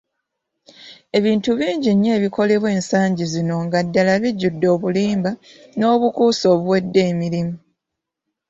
Ebintu 1.17 1.49
bingi 1.59 1.89
nnyo 1.93 2.11
ebikolebwa 2.17 2.69
ensangi 2.77 3.23
zino 3.33 3.55
nga 3.65 3.79
ddala 3.85 4.13
bijjudde 4.23 4.67
obulimba 4.75 5.31
n'obukuusa 5.77 6.45
obuwedde 6.55 7.01
emirimu. 7.11 7.55